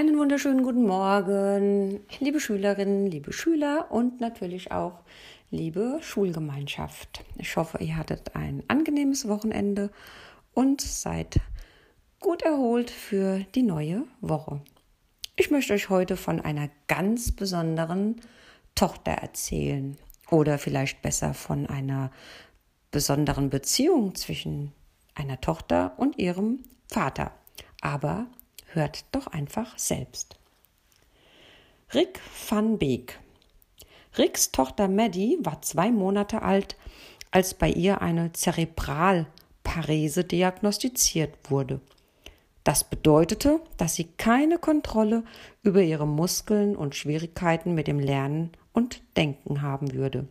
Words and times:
Einen 0.00 0.16
wunderschönen 0.16 0.62
guten 0.62 0.86
Morgen, 0.86 2.00
liebe 2.20 2.40
Schülerinnen, 2.40 3.08
liebe 3.08 3.34
Schüler 3.34 3.88
und 3.90 4.18
natürlich 4.18 4.72
auch 4.72 5.00
liebe 5.50 5.98
Schulgemeinschaft. 6.00 7.22
Ich 7.36 7.54
hoffe, 7.58 7.84
ihr 7.84 7.98
hattet 7.98 8.34
ein 8.34 8.62
angenehmes 8.66 9.28
Wochenende 9.28 9.90
und 10.54 10.80
seid 10.80 11.38
gut 12.18 12.40
erholt 12.40 12.90
für 12.90 13.40
die 13.54 13.62
neue 13.62 14.04
Woche. 14.22 14.62
Ich 15.36 15.50
möchte 15.50 15.74
euch 15.74 15.90
heute 15.90 16.16
von 16.16 16.40
einer 16.40 16.70
ganz 16.88 17.32
besonderen 17.32 18.22
Tochter 18.74 19.10
erzählen 19.10 19.98
oder 20.30 20.56
vielleicht 20.56 21.02
besser 21.02 21.34
von 21.34 21.66
einer 21.66 22.10
besonderen 22.90 23.50
Beziehung 23.50 24.14
zwischen 24.14 24.72
einer 25.14 25.42
Tochter 25.42 25.92
und 25.98 26.18
ihrem 26.18 26.60
Vater. 26.88 27.32
Aber 27.82 28.28
hört 28.72 29.04
doch 29.12 29.26
einfach 29.26 29.78
selbst. 29.78 30.36
Rick 31.92 32.20
van 32.48 32.78
Beek. 32.78 33.18
Ricks 34.16 34.52
Tochter 34.52 34.88
Maddie 34.88 35.38
war 35.40 35.62
zwei 35.62 35.90
Monate 35.90 36.42
alt, 36.42 36.76
als 37.30 37.54
bei 37.54 37.68
ihr 37.68 38.00
eine 38.00 38.32
Zerebralparese 38.32 40.24
diagnostiziert 40.24 41.50
wurde. 41.50 41.80
Das 42.64 42.84
bedeutete, 42.84 43.60
dass 43.76 43.94
sie 43.94 44.04
keine 44.04 44.58
Kontrolle 44.58 45.24
über 45.62 45.82
ihre 45.82 46.06
Muskeln 46.06 46.76
und 46.76 46.94
Schwierigkeiten 46.94 47.74
mit 47.74 47.86
dem 47.86 47.98
Lernen 47.98 48.52
und 48.72 49.02
Denken 49.16 49.62
haben 49.62 49.94
würde. 49.94 50.28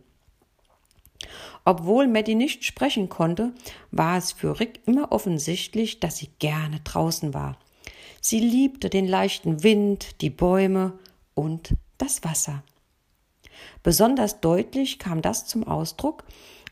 Obwohl 1.64 2.06
Maddie 2.06 2.34
nicht 2.34 2.64
sprechen 2.64 3.08
konnte, 3.08 3.52
war 3.90 4.16
es 4.16 4.32
für 4.32 4.60
Rick 4.60 4.80
immer 4.86 5.12
offensichtlich, 5.12 6.00
dass 6.00 6.16
sie 6.18 6.30
gerne 6.38 6.80
draußen 6.80 7.34
war. 7.34 7.58
Sie 8.20 8.40
liebte 8.40 8.90
den 8.90 9.06
leichten 9.06 9.62
Wind, 9.62 10.20
die 10.20 10.30
Bäume 10.30 10.98
und 11.34 11.74
das 11.98 12.22
Wasser. 12.22 12.62
Besonders 13.82 14.40
deutlich 14.40 14.98
kam 14.98 15.22
das 15.22 15.46
zum 15.46 15.66
Ausdruck, 15.66 16.24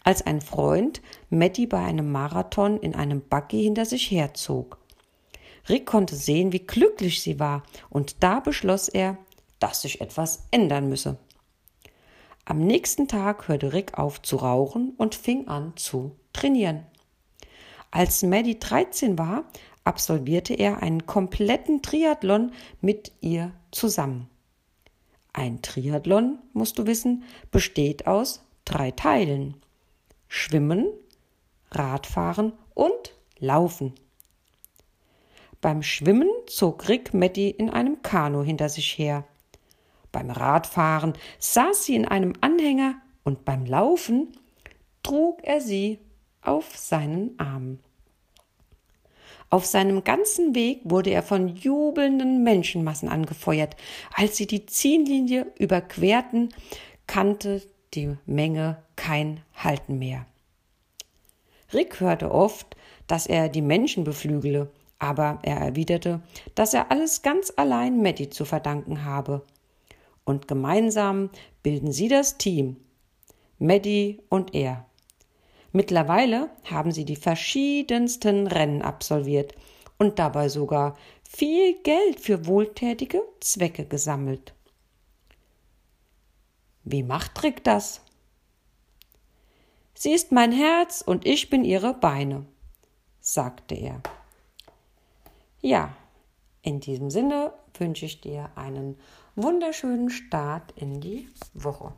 als 0.05 0.27
ein 0.27 0.41
Freund 0.41 1.03
Maddie 1.31 1.67
bei 1.67 1.79
einem 1.79 2.13
Marathon 2.13 2.79
in 2.79 2.95
einem 2.95 3.21
Buggy 3.21 3.63
hinter 3.63 3.85
sich 3.85 4.11
herzog. 4.11 4.79
Rick 5.69 5.87
konnte 5.87 6.17
sehen, 6.17 6.53
wie 6.53 6.61
glücklich 6.61 7.23
sie 7.23 7.39
war, 7.39 7.63
und 7.91 8.23
da 8.23 8.41
beschloss 8.41 8.89
er, 8.89 9.19
dass 9.59 9.83
sich 9.83 10.01
etwas 10.01 10.45
ändern 10.51 10.89
müsse. 10.89 11.19
Am 12.45 12.61
nächsten 12.61 13.09
Tag 13.09 13.49
hörte 13.49 13.73
Rick 13.75 13.99
auf 13.99 14.23
zu 14.23 14.37
rauchen 14.37 14.95
und 14.97 15.15
fing 15.15 15.49
an 15.49 15.75
zu 15.77 16.17
trainieren. 16.33 16.87
Als 17.91 18.23
Maddie 18.23 18.59
13 18.59 19.19
war, 19.19 19.45
absolvierte 19.85 20.55
er 20.55 20.83
einen 20.83 21.07
kompletten 21.07 21.81
Triathlon 21.81 22.53
mit 22.81 23.13
ihr 23.21 23.53
zusammen. 23.71 24.29
Ein 25.33 25.63
Triathlon, 25.63 26.39
musst 26.53 26.79
du 26.79 26.87
wissen, 26.87 27.25
besteht 27.51 28.07
aus 28.07 28.45
drei 28.65 28.91
Teilen. 28.91 29.55
Schwimmen, 30.29 30.87
Radfahren 31.71 32.53
und 32.75 33.15
Laufen. 33.39 33.95
Beim 35.61 35.83
Schwimmen 35.83 36.29
zog 36.47 36.89
Rick 36.89 37.15
Maddie 37.15 37.51
in 37.51 37.71
einem 37.71 38.03
Kanu 38.03 38.43
hinter 38.43 38.69
sich 38.69 38.99
her. 38.99 39.25
Beim 40.13 40.31
Radfahren 40.31 41.15
saß 41.39 41.85
sie 41.85 41.95
in 41.95 42.07
einem 42.07 42.35
Anhänger 42.41 42.97
und 43.25 43.45
beim 43.45 43.65
Laufen 43.65 44.37
trug 45.03 45.41
er 45.43 45.61
sie 45.61 45.99
auf 46.43 46.77
seinen 46.77 47.39
Arm. 47.39 47.79
Auf 49.51 49.65
seinem 49.65 50.05
ganzen 50.05 50.55
Weg 50.55 50.81
wurde 50.85 51.11
er 51.11 51.23
von 51.23 51.49
jubelnden 51.49 52.43
Menschenmassen 52.43 53.09
angefeuert. 53.09 53.77
Als 54.15 54.37
sie 54.37 54.47
die 54.47 54.67
Ziellinie 54.67 55.47
überquerten, 55.59 56.51
kannte 57.07 57.63
die 57.95 58.17
Menge 58.27 58.83
kein 58.97 59.41
Halten 59.55 59.99
mehr. 59.99 60.27
Rick 61.73 62.01
hörte 62.01 62.31
oft, 62.31 62.77
dass 63.07 63.27
er 63.27 63.49
die 63.49 63.63
Menschen 63.63 64.05
beflügele, 64.05 64.71
aber 64.99 65.39
er 65.43 65.57
erwiderte, 65.57 66.21
dass 66.55 66.75
er 66.75 66.91
alles 66.91 67.23
ganz 67.23 67.53
allein 67.57 68.03
Matty 68.03 68.29
zu 68.29 68.45
verdanken 68.45 69.05
habe 69.05 69.43
und 70.25 70.47
gemeinsam 70.47 71.31
bilden 71.63 71.91
sie 71.91 72.09
das 72.09 72.37
Team. 72.37 72.77
Maddie 73.59 74.21
und 74.29 74.55
er. 74.55 74.88
Mittlerweile 75.79 76.51
haben 76.65 76.91
sie 76.91 77.05
die 77.05 77.15
verschiedensten 77.15 78.49
Rennen 78.49 78.83
absolviert 78.83 79.55
und 79.97 80.19
dabei 80.19 80.49
sogar 80.49 80.97
viel 81.23 81.81
Geld 81.85 82.19
für 82.19 82.47
wohltätige 82.47 83.23
Zwecke 83.39 83.85
gesammelt. 83.85 84.55
Wie 86.83 87.05
macht 87.05 87.41
Rick 87.45 87.63
das? 87.63 88.01
Sie 89.95 90.11
ist 90.11 90.33
mein 90.33 90.51
Herz 90.51 91.01
und 91.01 91.25
ich 91.25 91.49
bin 91.49 91.65
ihre 91.65 91.95
Beine, 91.95 92.45
sagte 93.21 93.77
er. 93.77 94.03
Ja, 95.61 95.95
in 96.63 96.81
diesem 96.81 97.09
Sinne 97.09 97.53
wünsche 97.75 98.05
ich 98.05 98.21
dir 98.21 98.51
einen 98.57 98.99
wunderschönen 99.37 100.11
Start 100.11 100.73
in 100.73 101.01
die 101.01 101.29
Woche. 101.55 101.93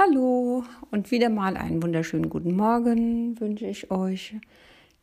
Hallo 0.00 0.62
und 0.92 1.10
wieder 1.10 1.28
mal 1.28 1.56
einen 1.56 1.82
wunderschönen 1.82 2.30
guten 2.30 2.54
Morgen 2.54 3.40
wünsche 3.40 3.66
ich 3.66 3.90
euch, 3.90 4.36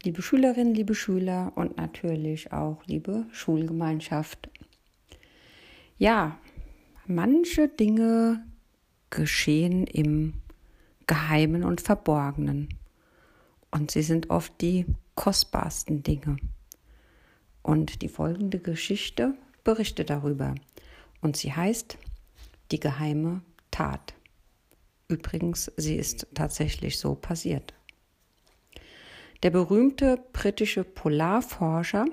liebe 0.03 0.22
Schülerinnen, 0.22 0.73
liebe 0.73 0.95
Schüler 0.95 1.51
und 1.56 1.75
natürlich 1.75 2.53
auch 2.53 2.81
liebe 2.85 3.25
Schulgemeinschaft. 3.34 4.50
Ja, 5.97 6.39
manche 7.07 7.67
Dinge 7.67 8.45
geschehen 9.09 9.85
im 9.85 10.35
Geheimen 11.07 11.66
und 11.66 11.81
Verborgenen. 11.81 12.69
Und 13.72 13.91
sie 13.91 14.01
sind 14.01 14.29
oft 14.29 14.61
die 14.61 14.85
kostbarsten 15.16 16.03
Dinge. 16.03 16.38
Und 17.63 18.01
die 18.01 18.07
folgende 18.07 18.59
Geschichte 18.59 19.34
berichtet 19.66 20.09
darüber. 20.09 20.55
Und 21.19 21.35
sie 21.35 21.51
heißt 21.51 21.97
Die 22.72 22.79
geheime 22.79 23.41
Tat. 23.72 24.14
Übrigens, 25.07 25.71
sie 25.77 25.95
ist 25.95 26.27
tatsächlich 26.33 26.97
so 26.97 27.16
passiert. 27.16 27.73
Der 29.43 29.51
berühmte 29.51 30.17
britische 30.33 30.83
Polarforscher 30.83 32.05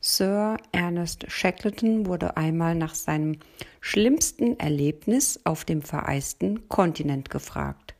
Sir 0.00 0.56
Ernest 0.72 1.30
Shackleton 1.30 2.06
wurde 2.06 2.36
einmal 2.36 2.74
nach 2.74 2.94
seinem 2.94 3.36
schlimmsten 3.80 4.58
Erlebnis 4.58 5.40
auf 5.44 5.64
dem 5.64 5.82
vereisten 5.82 6.68
Kontinent 6.68 7.28
gefragt. 7.28 7.94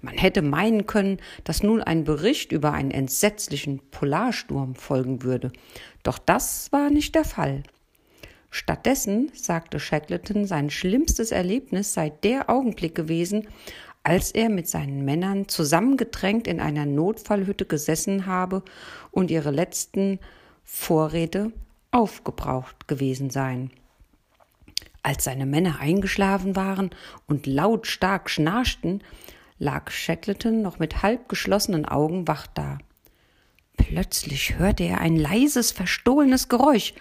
Man 0.00 0.14
hätte 0.14 0.42
meinen 0.42 0.86
können, 0.86 1.18
dass 1.44 1.62
nun 1.62 1.82
ein 1.82 2.04
Bericht 2.04 2.52
über 2.52 2.72
einen 2.72 2.90
entsetzlichen 2.90 3.80
Polarsturm 3.90 4.74
folgen 4.74 5.22
würde, 5.22 5.52
doch 6.02 6.18
das 6.18 6.72
war 6.72 6.90
nicht 6.90 7.14
der 7.14 7.24
Fall. 7.24 7.62
Stattdessen 8.54 9.32
sagte 9.34 9.80
Shackleton, 9.80 10.46
sein 10.46 10.70
schlimmstes 10.70 11.32
Erlebnis 11.32 11.92
sei 11.92 12.10
der 12.10 12.48
Augenblick 12.48 12.94
gewesen, 12.94 13.48
als 14.04 14.30
er 14.30 14.48
mit 14.48 14.68
seinen 14.68 15.04
Männern 15.04 15.48
zusammengedrängt 15.48 16.46
in 16.46 16.60
einer 16.60 16.86
Notfallhütte 16.86 17.64
gesessen 17.66 18.26
habe 18.26 18.62
und 19.10 19.32
ihre 19.32 19.50
letzten 19.50 20.20
Vorräte 20.62 21.50
aufgebraucht 21.90 22.86
gewesen 22.86 23.28
seien. 23.28 23.72
Als 25.02 25.24
seine 25.24 25.46
Männer 25.46 25.80
eingeschlafen 25.80 26.54
waren 26.54 26.90
und 27.26 27.48
lautstark 27.48 28.30
schnarchten, 28.30 29.02
lag 29.58 29.90
Shackleton 29.90 30.62
noch 30.62 30.78
mit 30.78 31.02
halb 31.02 31.28
geschlossenen 31.28 31.86
Augen 31.86 32.28
wach 32.28 32.46
da. 32.46 32.78
Plötzlich 33.76 34.60
hörte 34.60 34.84
er 34.84 35.00
ein 35.00 35.16
leises, 35.16 35.72
verstohlenes 35.72 36.48
Geräusch, 36.48 36.94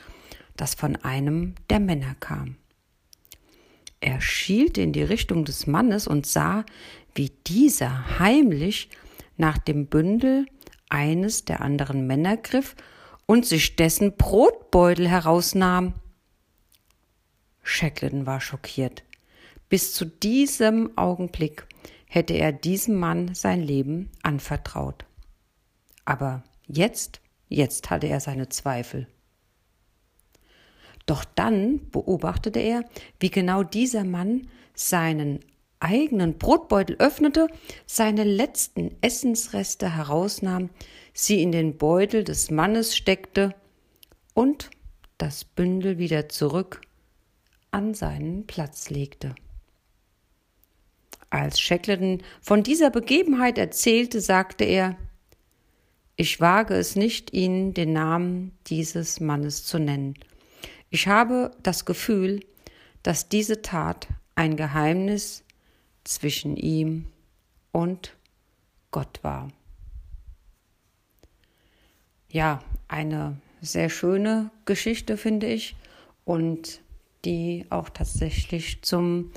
das 0.56 0.76
von 0.76 0.96
einem 0.98 1.56
der 1.70 1.80
Männer 1.80 2.16
kam. 2.20 2.58
Er 4.00 4.20
schielte 4.20 4.82
in 4.82 4.92
die 4.92 5.04
Richtung 5.04 5.46
des 5.46 5.66
Mannes 5.66 6.08
und 6.08 6.26
sah, 6.26 6.66
wie 7.16 7.32
dieser 7.48 8.20
heimlich 8.20 8.90
nach 9.38 9.58
dem 9.58 9.88
Bündel 9.88 10.46
eines 10.90 11.46
der 11.46 11.62
anderen 11.62 12.06
Männer 12.06 12.38
griff 12.38 12.76
und 13.26 13.46
sich 13.46 13.76
dessen 13.76 14.18
Brotbeutel 14.18 15.08
herausnahm. 15.08 15.94
Shackleton 17.64 18.26
war 18.26 18.42
schockiert. 18.42 19.04
Bis 19.70 19.94
zu 19.94 20.06
diesem 20.06 20.98
Augenblick 20.98 21.66
hätte 22.08 22.34
er 22.34 22.52
diesem 22.52 23.00
Mann 23.00 23.34
sein 23.34 23.62
Leben 23.62 24.12
anvertraut. 24.22 25.06
Aber 26.06 26.44
jetzt, 26.68 27.22
jetzt 27.48 27.90
hatte 27.90 28.08
er 28.08 28.20
seine 28.20 28.50
Zweifel. 28.50 29.08
Doch 31.06 31.26
dann 31.26 31.90
beobachtete 31.92 32.60
er, 32.60 32.86
wie 33.20 33.30
genau 33.30 33.64
dieser 33.64 34.04
Mann 34.04 34.48
seinen 34.74 35.40
eigenen 35.80 36.38
Brotbeutel 36.38 36.96
öffnete, 37.00 37.48
seine 37.86 38.24
letzten 38.24 38.92
Essensreste 39.02 39.96
herausnahm, 39.96 40.70
sie 41.14 41.42
in 41.42 41.52
den 41.52 41.78
Beutel 41.78 42.24
des 42.24 42.50
Mannes 42.50 42.96
steckte 42.96 43.54
und 44.34 44.70
das 45.18 45.44
Bündel 45.44 45.98
wieder 45.98 46.30
zurück 46.30 46.82
an 47.72 47.94
seinen 47.94 48.48
Platz 48.48 48.90
legte. 48.90 49.36
Als 51.30 51.60
Shackleton 51.60 52.22
von 52.42 52.64
dieser 52.64 52.92
Begebenheit 52.92 53.58
erzählte, 53.58 54.22
sagte 54.22 54.64
er 54.64 54.96
Ich 56.16 56.40
wage 56.40 56.76
es 56.76 56.96
nicht, 56.96 57.34
Ihnen 57.34 57.74
den 57.74 57.92
Namen 57.92 58.52
dieses 58.68 59.20
Mannes 59.20 59.66
zu 59.66 59.80
nennen. 59.80 60.14
Ich 60.94 61.08
habe 61.08 61.50
das 61.64 61.86
Gefühl, 61.86 62.46
dass 63.02 63.28
diese 63.28 63.64
Tat 63.64 64.08
ein 64.36 64.56
Geheimnis 64.56 65.44
zwischen 66.04 66.56
ihm 66.56 67.08
und 67.72 68.16
Gott 68.92 69.24
war. 69.24 69.52
Ja, 72.30 72.60
eine 72.88 73.42
sehr 73.60 73.90
schöne 73.90 74.52
Geschichte, 74.66 75.18
finde 75.18 75.48
ich, 75.48 75.76
und 76.26 76.80
die 77.26 77.66
auch 77.72 77.90
tatsächlich 77.90 78.84
zum 78.84 79.32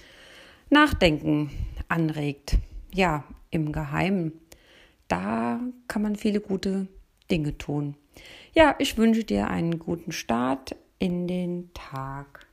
Nachdenken 0.68 1.50
anregt. 1.88 2.58
Ja, 2.92 3.24
im 3.48 3.72
Geheimen. 3.72 4.32
Da 5.08 5.60
kann 5.88 6.02
man 6.02 6.16
viele 6.16 6.42
gute 6.42 6.86
Dinge 7.30 7.56
tun. 7.56 7.96
Ja, 8.52 8.74
ich 8.78 8.98
wünsche 8.98 9.24
dir 9.24 9.48
einen 9.48 9.78
guten 9.78 10.12
Start 10.12 10.76
in 10.98 11.26
den 11.26 11.70
Tag. 11.74 12.45